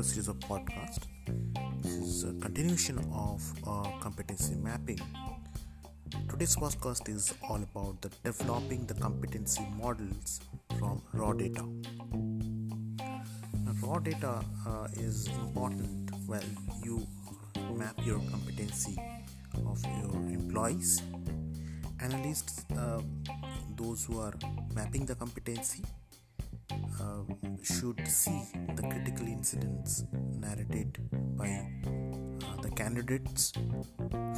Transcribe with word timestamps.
another 0.00 0.12
series 0.14 0.28
of 0.28 0.38
podcast. 0.40 1.00
This 1.82 1.92
is 1.92 2.24
a 2.24 2.32
continuation 2.40 2.98
of 3.12 3.42
uh, 3.66 3.90
competency 4.00 4.54
mapping. 4.54 4.98
Today's 6.26 6.56
podcast 6.56 7.10
is 7.14 7.34
all 7.46 7.62
about 7.62 8.00
the 8.00 8.08
developing 8.24 8.86
the 8.86 8.94
competency 8.94 9.66
models 9.76 10.40
from 10.78 11.02
raw 11.12 11.34
data. 11.34 11.64
Now, 12.96 13.74
raw 13.82 13.98
data 13.98 14.42
uh, 14.66 14.88
is 14.94 15.26
important 15.26 16.10
when 16.26 16.44
you 16.82 17.06
map 17.74 17.94
your 18.06 18.20
competency 18.30 18.96
of 19.66 19.84
your 19.84 20.14
employees, 20.38 21.02
analysts, 22.00 22.64
uh, 22.78 23.02
those 23.76 24.06
who 24.06 24.18
are 24.18 24.32
mapping 24.74 25.04
the 25.04 25.14
competency 25.14 25.84
should 27.62 28.06
see 28.06 28.42
the 28.76 28.82
critical 28.82 29.26
incidents 29.26 30.04
narrated 30.38 30.98
by 31.36 31.48
uh, 31.88 32.60
the 32.62 32.70
candidates 32.70 33.52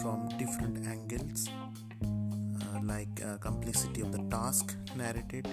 from 0.00 0.28
different 0.38 0.86
angles, 0.86 1.48
uh, 2.02 2.80
like 2.82 3.22
uh, 3.24 3.36
complexity 3.38 4.00
of 4.00 4.12
the 4.12 4.22
task 4.30 4.76
narrated, 4.96 5.46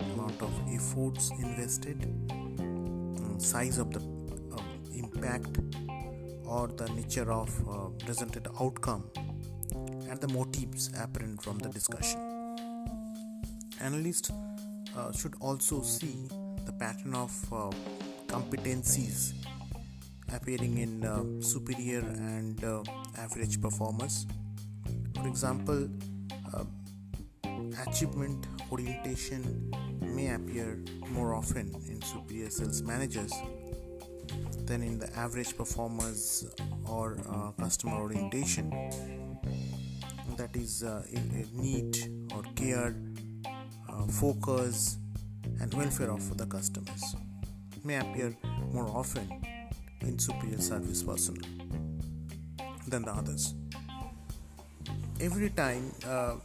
amount 0.00 0.40
of 0.42 0.50
efforts 0.72 1.30
invested, 1.38 2.04
um, 2.60 3.36
size 3.38 3.78
of 3.78 3.90
the 3.92 4.00
uh, 4.56 4.62
impact, 4.94 5.58
or 6.44 6.68
the 6.68 6.88
nature 6.90 7.30
of 7.32 7.50
uh, 7.68 7.88
presented 8.04 8.48
outcome, 8.60 9.04
and 10.08 10.20
the 10.20 10.28
motives 10.28 10.90
apparent 10.98 11.42
from 11.42 11.58
the 11.58 11.68
discussion. 11.68 12.20
Analysts 13.80 14.30
uh, 14.96 15.12
should 15.12 15.34
also 15.40 15.80
see 15.82 16.28
pattern 16.80 17.14
of 17.14 17.30
uh, 17.52 17.70
competencies 18.26 19.34
appearing 20.32 20.78
in 20.78 21.04
uh, 21.04 21.22
superior 21.42 22.00
and 22.00 22.64
uh, 22.64 22.82
average 23.18 23.60
performers. 23.60 24.26
For 25.14 25.28
example, 25.28 25.90
uh, 26.54 26.64
achievement 27.86 28.46
orientation 28.72 29.70
may 30.00 30.34
appear 30.34 30.82
more 31.10 31.34
often 31.34 31.70
in 31.86 32.00
superior 32.00 32.48
sales 32.48 32.80
managers 32.82 33.32
than 34.64 34.82
in 34.82 34.98
the 34.98 35.14
average 35.18 35.54
performers 35.56 36.46
or 36.88 37.18
uh, 37.28 37.50
customer 37.60 37.96
orientation. 37.96 38.70
That 40.38 40.56
is 40.56 40.82
uh, 40.82 41.02
a, 41.12 41.18
a 41.18 41.44
need 41.60 41.98
or 42.34 42.42
care, 42.54 42.94
focus, 44.08 44.96
and 45.60 45.72
welfare 45.74 46.10
of 46.10 46.36
the 46.36 46.46
customers 46.46 47.16
may 47.84 47.96
appear 47.96 48.34
more 48.72 48.88
often 48.88 49.28
in 50.00 50.18
superior 50.18 50.60
service 50.60 51.02
personnel 51.02 51.48
than 52.88 53.02
the 53.02 53.12
others. 53.12 53.54
Every 55.20 55.50
time 55.50 55.92
uh, 56.06 56.36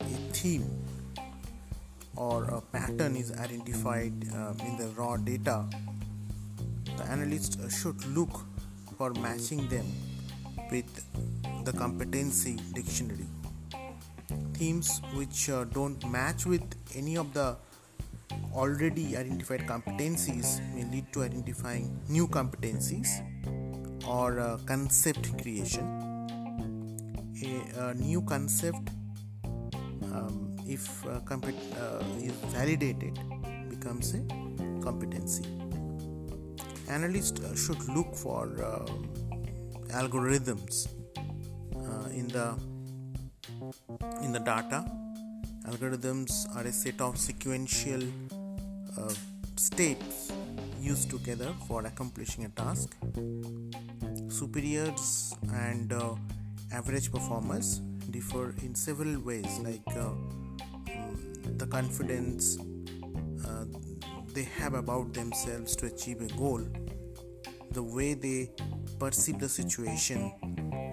a 0.00 0.04
theme 0.32 0.70
or 2.14 2.44
a 2.44 2.60
pattern 2.60 3.16
is 3.16 3.32
identified 3.32 4.12
uh, 4.32 4.54
in 4.64 4.76
the 4.78 4.92
raw 4.96 5.16
data, 5.16 5.64
the 6.96 7.04
analyst 7.04 7.58
should 7.70 8.04
look 8.06 8.44
for 8.96 9.12
matching 9.14 9.68
them 9.68 9.86
with 10.70 11.04
the 11.64 11.72
competency 11.72 12.58
dictionary. 12.72 13.26
Themes 14.54 15.02
which 15.14 15.50
uh, 15.50 15.64
don't 15.64 16.02
match 16.10 16.46
with 16.46 16.64
any 16.94 17.16
of 17.16 17.34
the 17.34 17.56
already 18.56 19.16
identified 19.16 19.66
competencies 19.66 20.60
may 20.74 20.84
lead 20.84 21.12
to 21.12 21.22
identifying 21.22 22.00
new 22.08 22.26
competencies 22.26 23.08
or 24.08 24.40
uh, 24.40 24.56
concept 24.66 25.38
creation. 25.40 25.86
A, 27.44 27.88
a 27.88 27.94
new 27.94 28.22
concept, 28.22 28.88
um, 30.14 30.56
if 30.66 31.04
uh, 31.06 31.20
compet- 31.20 31.72
uh, 31.78 32.02
is 32.22 32.32
validated, 32.54 33.18
becomes 33.68 34.14
a 34.14 34.22
competency. 34.82 35.44
Analysts 36.88 37.40
uh, 37.44 37.54
should 37.54 37.82
look 37.88 38.14
for 38.14 38.44
um, 38.64 39.08
algorithms 39.88 40.88
uh, 41.76 42.08
in 42.10 42.28
the 42.28 42.56
in 44.22 44.32
the 44.32 44.40
data. 44.40 44.84
Algorithms 45.68 46.46
are 46.56 46.62
a 46.62 46.72
set 46.72 47.00
of 47.00 47.18
sequential 47.18 48.02
uh, 48.98 49.12
states 49.56 50.32
used 50.80 51.10
together 51.10 51.52
for 51.66 51.84
accomplishing 51.84 52.44
a 52.44 52.48
task. 52.50 52.94
Superiors 54.28 55.34
and 55.52 55.92
uh, 55.92 56.14
average 56.72 57.10
performers 57.10 57.80
differ 58.10 58.54
in 58.62 58.74
several 58.74 59.18
ways, 59.20 59.58
like 59.60 59.96
uh, 59.96 60.10
the 61.56 61.66
confidence 61.66 62.58
uh, 63.46 63.64
they 64.32 64.44
have 64.44 64.74
about 64.74 65.12
themselves 65.14 65.74
to 65.76 65.86
achieve 65.86 66.20
a 66.20 66.28
goal, 66.36 66.62
the 67.72 67.82
way 67.82 68.14
they 68.14 68.50
perceive 68.98 69.38
the 69.38 69.48
situation, 69.48 70.30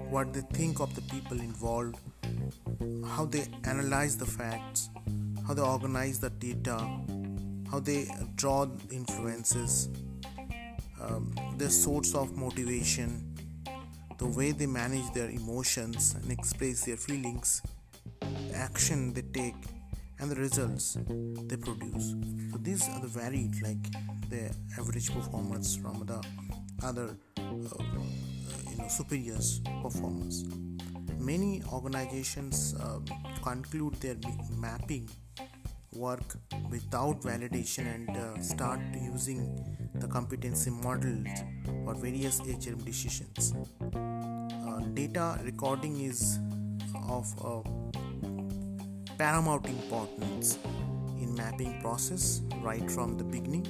what 0.09 0.34
they 0.34 0.41
think 0.53 0.80
of 0.80 0.94
the 0.96 1.02
people 1.03 1.40
involved, 1.40 1.97
how 3.06 3.25
they 3.25 3.46
analyze 3.66 4.18
the 4.18 4.25
facts, 4.25 4.90
how 5.47 5.53
they 5.53 5.62
organize 5.62 6.20
the 6.20 6.30
data, 6.30 6.78
how 7.73 7.79
they 7.79 8.07
draw 8.35 8.67
influences, 8.91 9.89
um, 11.01 11.34
their 11.57 11.72
source 11.72 12.13
of 12.13 12.38
motivation, 12.38 13.35
the 14.19 14.28
way 14.28 14.51
they 14.51 14.67
manage 14.67 15.11
their 15.13 15.31
emotions 15.31 16.13
and 16.13 16.31
express 16.31 16.85
their 16.85 16.97
feelings, 16.97 17.63
the 18.22 18.56
action 18.56 19.11
they 19.11 19.23
take, 19.23 19.56
and 20.19 20.29
the 20.29 20.35
results 20.35 21.00
they 21.50 21.57
produce. 21.57 22.13
So 22.51 22.59
these 22.61 22.88
are 22.89 23.01
the 23.01 23.07
varied, 23.07 23.59
like 23.63 23.91
the 24.29 24.55
average 24.78 25.11
performance 25.11 25.75
from 25.75 26.05
the 26.05 26.23
other, 26.84 27.17
uh, 27.40 27.41
you 28.69 28.78
know, 28.78 28.88
superiors 28.88 29.61
performance. 29.81 30.44
Many 31.17 31.63
organizations 31.72 32.75
uh, 32.79 33.00
conclude 33.41 33.95
their 33.95 34.17
mapping 34.59 35.09
work 35.95 36.35
without 36.69 37.21
validation 37.21 37.93
and 37.93 38.09
uh, 38.17 38.41
start 38.41 38.79
using 39.01 39.41
the 39.95 40.07
competency 40.07 40.69
models 40.69 41.27
for 41.85 41.93
various 41.95 42.39
HRM 42.41 42.83
decisions. 42.85 43.53
Uh, 43.93 44.79
data 44.93 45.39
recording 45.43 46.01
is 46.01 46.39
of 47.09 47.27
uh, 47.43 47.61
paramount 49.17 49.65
importance 49.67 50.57
in 51.19 51.33
mapping 51.35 51.79
process 51.81 52.41
right 52.61 52.89
from 52.89 53.17
the 53.17 53.23
beginning. 53.23 53.65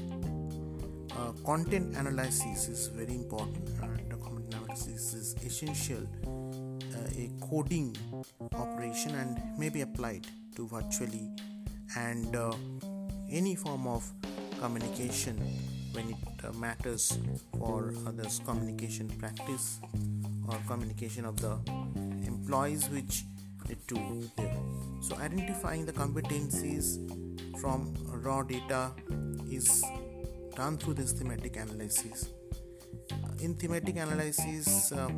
Uh, 1.18 1.32
content 1.46 1.96
analysis 1.96 2.68
is 2.68 2.88
very 2.88 3.14
important 3.14 3.70
and 3.82 4.10
document 4.10 4.54
analysis 4.54 5.14
is 5.14 5.36
essential. 5.46 6.04
Uh, 6.26 7.10
a 7.18 7.30
coding 7.42 7.96
operation 8.54 9.14
and 9.16 9.60
may 9.60 9.70
be 9.70 9.82
applied 9.82 10.26
to 10.56 10.68
virtually 10.68 11.30
and 11.98 12.36
uh, 12.36 12.54
any 13.30 13.56
form 13.56 13.88
of 13.88 14.10
communication 14.60 15.38
when 15.94 16.10
it 16.10 16.46
uh, 16.46 16.52
matters 16.54 17.20
for 17.58 17.94
others 18.08 18.42
communication 18.46 19.08
practice 19.20 19.80
or 20.48 20.58
communication 20.68 21.26
of 21.26 21.40
the 21.40 21.58
employees 22.26 22.90
which 22.90 23.24
need 23.68 23.78
to 23.88 24.30
there 24.38 24.58
so 25.02 25.16
identifying 25.18 25.86
the 25.86 25.94
competencies 25.94 26.98
from 27.60 27.94
raw 28.24 28.42
data 28.42 28.92
is 29.50 29.84
done 30.56 30.78
through 30.78 30.94
this 30.94 31.12
thematic 31.12 31.58
analysis. 31.58 32.30
In 33.42 33.56
thematic 33.56 33.98
analysis 33.98 34.92
uh, 34.92 35.10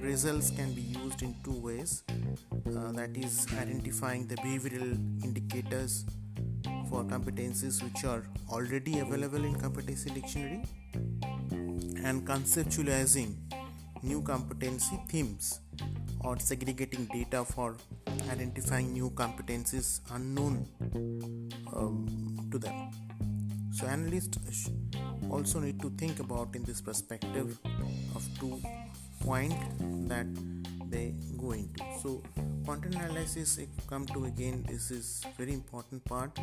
results 0.00 0.50
can 0.50 0.72
be 0.72 0.82
used 0.82 1.22
in 1.22 1.34
two 1.44 1.58
ways. 1.60 2.02
Uh, 2.10 2.92
that 2.92 3.16
is 3.16 3.46
identifying 3.58 4.26
the 4.26 4.36
behavioral 4.36 5.24
indicators 5.24 6.04
for 6.94 7.02
competencies 7.02 7.82
which 7.82 8.04
are 8.04 8.22
already 8.56 9.00
available 9.00 9.44
in 9.44 9.54
competency 9.62 10.10
dictionary 10.10 10.62
and 12.08 12.24
conceptualizing 12.28 13.30
new 14.02 14.20
competency 14.22 14.98
themes 15.08 15.58
or 16.20 16.38
segregating 16.38 17.06
data 17.06 17.44
for 17.44 17.76
identifying 18.30 18.92
new 18.92 19.10
competencies 19.22 19.88
unknown 20.12 20.68
um, 21.74 22.48
to 22.52 22.58
them. 22.58 22.76
So 23.72 23.88
analysts 23.88 24.70
also 25.28 25.58
need 25.58 25.80
to 25.82 25.90
think 25.98 26.20
about 26.20 26.54
in 26.54 26.62
this 26.62 26.80
perspective 26.80 27.58
of 28.14 28.28
two 28.38 28.60
point 29.20 29.54
that 30.08 30.26
they 30.90 31.12
go 31.36 31.52
into. 31.52 31.82
So 32.02 32.22
content 32.66 32.94
analysis 32.94 33.58
if 33.58 33.68
come 33.88 34.06
to 34.06 34.24
again 34.26 34.64
this 34.68 34.90
is 34.90 35.22
very 35.36 35.52
important 35.52 36.04
part 36.04 36.38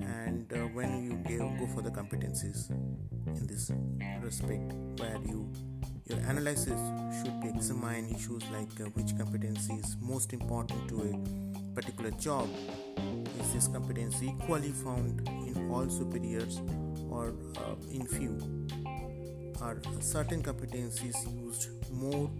and 0.00 0.52
uh, 0.52 0.56
when 0.72 1.22
you 1.28 1.38
go 1.58 1.66
for 1.74 1.82
the 1.82 1.90
competencies 1.90 2.70
in 2.70 3.46
this 3.46 3.70
respect 4.22 4.72
where 4.98 5.18
you 5.24 5.52
your 6.06 6.18
analysis 6.28 6.80
should 7.18 7.54
examine 7.54 8.14
issues 8.14 8.42
like 8.52 8.68
uh, 8.80 8.84
which 8.94 9.16
competency 9.16 9.72
is 9.74 9.96
most 10.00 10.34
important 10.34 10.86
to 10.88 11.00
a 11.00 11.74
particular 11.74 12.10
job. 12.12 12.48
Is 13.40 13.52
this 13.54 13.68
competency 13.68 14.34
equally 14.38 14.70
found 14.70 15.26
in 15.28 15.70
all 15.70 15.88
superiors 15.88 16.60
or 17.08 17.34
uh, 17.56 17.74
in 17.90 18.06
few? 18.06 18.38
Are 19.62 19.78
certain 20.00 20.42
competencies 20.42 21.16
used 21.42 21.68
more 21.90 22.30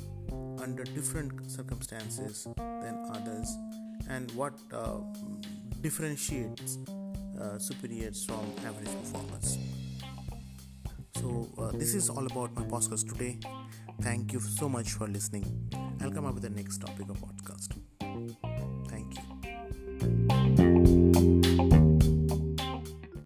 under 0.62 0.84
different 0.84 1.50
circumstances 1.50 2.46
than 2.56 3.10
others? 3.14 3.56
And 4.10 4.30
what 4.32 4.52
uh, 4.74 4.98
differentiates 5.80 6.78
uh, 7.40 7.58
superiors 7.58 8.24
from 8.24 8.52
average 8.66 8.92
performers 9.00 9.58
so 11.24 11.48
uh, 11.58 11.70
this 11.72 11.94
is 11.94 12.10
all 12.10 12.26
about 12.26 12.54
my 12.54 12.62
podcast 12.64 13.08
today. 13.08 13.38
Thank 14.02 14.34
you 14.34 14.40
so 14.40 14.68
much 14.68 14.92
for 14.92 15.08
listening. 15.08 15.46
I'll 16.02 16.10
come 16.10 16.26
up 16.26 16.34
with 16.34 16.42
the 16.42 16.50
next 16.50 16.78
topic 16.78 17.08
of 17.08 17.16
podcast 17.16 17.93